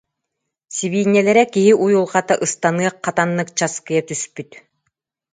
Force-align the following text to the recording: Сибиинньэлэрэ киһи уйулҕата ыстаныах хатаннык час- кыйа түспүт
Сибиинньэлэрэ 0.75 1.43
киһи 1.53 1.71
уйулҕата 1.83 2.35
ыстаныах 2.45 2.95
хатаннык 3.05 3.49
час- 3.57 3.83
кыйа 3.85 4.01
түспүт 4.07 4.51